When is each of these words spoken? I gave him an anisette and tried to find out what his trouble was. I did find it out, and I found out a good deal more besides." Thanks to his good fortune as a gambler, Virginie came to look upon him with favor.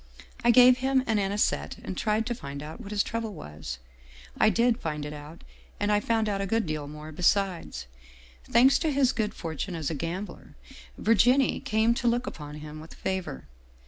I 0.43 0.49
gave 0.49 0.79
him 0.79 1.03
an 1.05 1.19
anisette 1.19 1.77
and 1.83 1.95
tried 1.95 2.25
to 2.25 2.33
find 2.33 2.63
out 2.63 2.81
what 2.81 2.89
his 2.89 3.03
trouble 3.03 3.35
was. 3.35 3.77
I 4.35 4.49
did 4.49 4.79
find 4.79 5.05
it 5.05 5.13
out, 5.13 5.43
and 5.79 5.91
I 5.91 5.99
found 5.99 6.27
out 6.27 6.41
a 6.41 6.47
good 6.47 6.65
deal 6.65 6.87
more 6.87 7.11
besides." 7.11 7.85
Thanks 8.51 8.79
to 8.79 8.89
his 8.91 9.11
good 9.11 9.35
fortune 9.35 9.75
as 9.75 9.91
a 9.91 9.93
gambler, 9.93 10.55
Virginie 10.97 11.59
came 11.59 11.93
to 11.93 12.07
look 12.07 12.25
upon 12.25 12.55
him 12.55 12.79
with 12.79 12.95
favor. 12.95 13.45